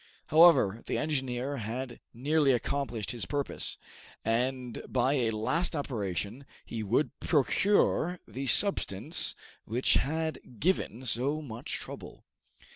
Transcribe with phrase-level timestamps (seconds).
[0.29, 3.77] However, the engineer had nearly accomplished his purpose,
[4.25, 9.35] and by a last operation he would procure the substance
[9.65, 12.25] which had given so much trouble.